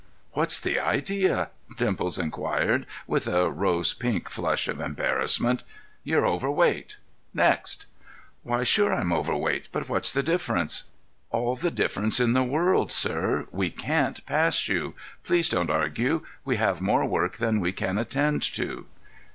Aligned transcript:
"What's 0.31 0.59
the 0.59 0.79
idea?" 0.79 1.49
Dimples 1.77 2.17
inquired, 2.17 2.87
with 3.05 3.27
a 3.27 3.51
rose 3.51 3.93
pink 3.93 4.29
flush 4.31 4.67
of 4.67 4.79
embarrassment. 4.81 5.61
"You're 6.03 6.25
overweight. 6.25 6.97
Next!" 7.35 7.85
"Why, 8.41 8.63
sure 8.63 8.91
I'm 8.95 9.13
overweight; 9.13 9.67
but 9.71 9.87
what's 9.89 10.11
the 10.11 10.23
difference?" 10.23 10.85
"All 11.29 11.55
the 11.55 11.69
difference 11.69 12.19
in 12.19 12.33
the 12.33 12.41
world, 12.41 12.91
sir. 12.91 13.45
We 13.51 13.69
can't 13.69 14.25
pass 14.25 14.67
you. 14.67 14.95
Please 15.23 15.49
don't 15.49 15.69
argue. 15.69 16.23
We 16.43 16.55
have 16.55 16.81
more 16.81 17.05
work 17.05 17.37
than 17.37 17.59
we 17.59 17.71
can 17.71 17.99
attend 17.99 18.41
to." 18.55 18.87